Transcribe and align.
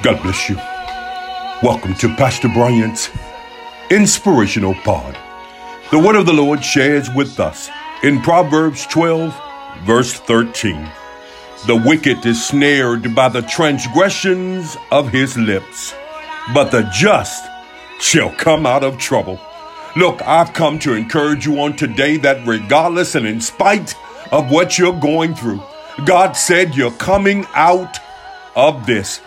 God 0.00 0.22
bless 0.22 0.48
you. 0.48 0.54
Welcome 1.60 1.92
to 1.96 2.14
Pastor 2.14 2.48
Bryant's 2.48 3.10
Inspirational 3.90 4.74
Pod. 4.84 5.18
The 5.90 5.98
word 5.98 6.14
of 6.14 6.24
the 6.24 6.32
Lord 6.32 6.62
shares 6.62 7.08
with 7.16 7.40
us 7.40 7.68
in 8.04 8.22
Proverbs 8.22 8.86
12, 8.86 9.34
verse 9.82 10.14
13. 10.14 10.88
The 11.66 11.82
wicked 11.84 12.24
is 12.24 12.46
snared 12.46 13.12
by 13.12 13.28
the 13.28 13.42
transgressions 13.42 14.76
of 14.92 15.10
his 15.10 15.36
lips, 15.36 15.92
but 16.54 16.70
the 16.70 16.88
just 16.92 17.44
shall 17.98 18.30
come 18.30 18.66
out 18.66 18.84
of 18.84 18.98
trouble. 18.98 19.40
Look, 19.96 20.22
I've 20.22 20.52
come 20.52 20.78
to 20.80 20.94
encourage 20.94 21.44
you 21.44 21.58
on 21.58 21.74
today 21.74 22.18
that 22.18 22.46
regardless 22.46 23.16
and 23.16 23.26
in 23.26 23.40
spite 23.40 23.96
of 24.30 24.48
what 24.48 24.78
you're 24.78 25.00
going 25.00 25.34
through, 25.34 25.60
God 26.04 26.34
said 26.34 26.76
you're 26.76 26.92
coming 26.92 27.46
out 27.52 27.98
of 28.54 28.86
this. 28.86 29.20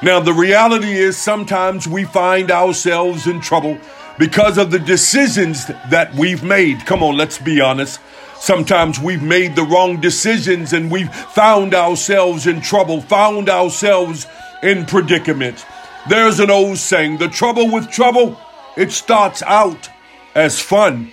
Now, 0.00 0.20
the 0.20 0.32
reality 0.32 0.92
is 0.92 1.16
sometimes 1.16 1.88
we 1.88 2.04
find 2.04 2.52
ourselves 2.52 3.26
in 3.26 3.40
trouble 3.40 3.78
because 4.16 4.56
of 4.56 4.70
the 4.70 4.78
decisions 4.78 5.66
that 5.90 6.14
we've 6.14 6.44
made. 6.44 6.86
Come 6.86 7.02
on, 7.02 7.16
let's 7.16 7.38
be 7.38 7.60
honest. 7.60 8.00
Sometimes 8.38 9.00
we've 9.00 9.22
made 9.22 9.56
the 9.56 9.64
wrong 9.64 10.00
decisions 10.00 10.72
and 10.72 10.88
we've 10.88 11.12
found 11.12 11.74
ourselves 11.74 12.46
in 12.46 12.60
trouble, 12.60 13.00
found 13.00 13.48
ourselves 13.48 14.28
in 14.62 14.86
predicament. 14.86 15.66
There's 16.08 16.38
an 16.38 16.50
old 16.50 16.78
saying 16.78 17.18
the 17.18 17.28
trouble 17.28 17.68
with 17.68 17.90
trouble, 17.90 18.38
it 18.76 18.92
starts 18.92 19.42
out 19.42 19.90
as 20.36 20.60
fun. 20.60 21.12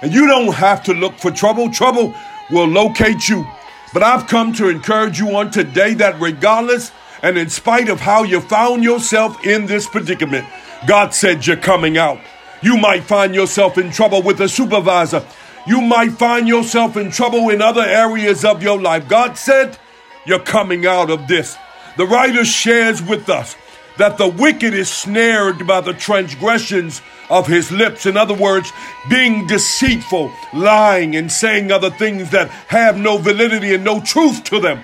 And 0.00 0.12
you 0.12 0.28
don't 0.28 0.54
have 0.54 0.84
to 0.84 0.94
look 0.94 1.18
for 1.18 1.32
trouble, 1.32 1.70
trouble 1.70 2.14
will 2.52 2.68
locate 2.68 3.28
you. 3.28 3.44
But 3.92 4.04
I've 4.04 4.28
come 4.28 4.52
to 4.54 4.68
encourage 4.68 5.18
you 5.18 5.36
on 5.36 5.50
today 5.50 5.94
that 5.94 6.20
regardless 6.20 6.92
and 7.22 7.38
in 7.38 7.48
spite 7.48 7.88
of 7.88 8.00
how 8.00 8.24
you 8.24 8.40
found 8.40 8.82
yourself 8.82 9.46
in 9.46 9.66
this 9.66 9.88
predicament, 9.88 10.46
God 10.86 11.14
said 11.14 11.46
you're 11.46 11.56
coming 11.56 11.96
out. 11.96 12.18
You 12.62 12.76
might 12.76 13.04
find 13.04 13.34
yourself 13.34 13.78
in 13.78 13.90
trouble 13.90 14.22
with 14.22 14.40
a 14.40 14.48
supervisor. 14.48 15.24
You 15.66 15.80
might 15.80 16.12
find 16.12 16.48
yourself 16.48 16.96
in 16.96 17.10
trouble 17.10 17.48
in 17.50 17.62
other 17.62 17.82
areas 17.82 18.44
of 18.44 18.62
your 18.62 18.80
life. 18.80 19.08
God 19.08 19.38
said 19.38 19.78
you're 20.26 20.40
coming 20.40 20.86
out 20.86 21.10
of 21.10 21.28
this. 21.28 21.56
The 21.96 22.06
writer 22.06 22.44
shares 22.44 23.02
with 23.02 23.28
us 23.28 23.56
that 23.98 24.18
the 24.18 24.28
wicked 24.28 24.74
is 24.74 24.90
snared 24.90 25.66
by 25.66 25.80
the 25.80 25.92
transgressions 25.92 27.02
of 27.30 27.46
his 27.46 27.70
lips. 27.70 28.06
In 28.06 28.16
other 28.16 28.34
words, 28.34 28.72
being 29.08 29.46
deceitful, 29.46 30.32
lying, 30.52 31.14
and 31.14 31.30
saying 31.30 31.70
other 31.70 31.90
things 31.90 32.30
that 32.30 32.48
have 32.68 32.96
no 32.96 33.18
validity 33.18 33.74
and 33.74 33.84
no 33.84 34.00
truth 34.00 34.44
to 34.44 34.60
them. 34.60 34.80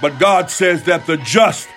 But 0.00 0.18
God 0.18 0.50
says 0.50 0.84
that 0.84 1.06
the 1.06 1.16
just 1.16 1.68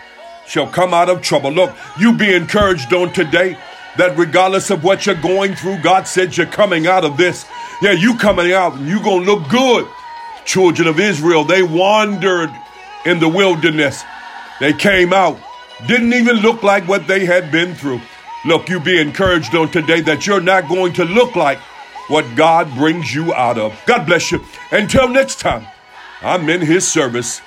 shall 0.47 0.67
come 0.67 0.94
out 0.94 1.09
of 1.09 1.22
trouble. 1.22 1.52
Look, 1.52 1.75
you 1.97 2.13
be 2.13 2.33
encouraged 2.33 2.94
on 2.94 3.13
today 3.13 3.58
that 3.97 4.17
regardless 4.17 4.69
of 4.69 4.83
what 4.83 5.05
you're 5.05 5.16
going 5.16 5.55
through, 5.55 5.81
God 5.81 6.08
said 6.08 6.35
you're 6.35 6.45
coming 6.45 6.88
out 6.88 7.05
of 7.05 7.17
this. 7.17 7.45
Yeah, 7.81 7.91
you 7.91 8.17
coming 8.17 8.52
out 8.53 8.73
and 8.73 8.88
you 8.88 9.02
gonna 9.03 9.25
look 9.25 9.50
good. 9.50 9.88
Children 10.45 10.88
of 10.88 11.00
Israel, 11.00 11.44
they 11.44 11.63
wandered 11.63 12.52
in 13.05 13.19
the 13.19 13.30
wilderness. 13.30 14.03
They 14.59 14.73
came 14.73 15.13
out, 15.13 15.39
didn't 15.88 16.13
even 16.13 16.38
look 16.38 16.63
like 16.63 16.88
what 16.88 17.07
they 17.07 17.25
had 17.25 17.52
been 17.52 17.75
through. 17.75 18.02
Look, 18.45 18.67
you 18.69 18.80
be 18.80 19.00
encouraged 19.00 19.55
on 19.55 19.72
today 19.72 20.02
that 20.02 20.28
you're 20.28 20.41
not 20.41 20.67
going 20.67 20.94
to 20.94 21.05
look 21.05 21.35
like 21.35 21.59
what 22.09 22.35
God 22.35 22.73
brings 22.75 23.13
you 23.13 23.33
out 23.33 23.57
of. 23.57 23.80
God 23.85 24.05
bless 24.05 24.31
you. 24.31 24.44
Until 24.72 25.07
next 25.07 25.39
time, 25.39 25.66
I'm 26.22 26.50
in 26.50 26.61
his 26.61 26.88
service. 26.88 27.41